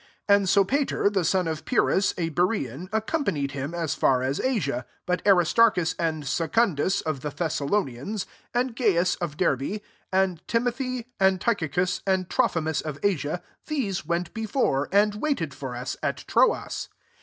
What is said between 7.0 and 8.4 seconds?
of the hcssalonians,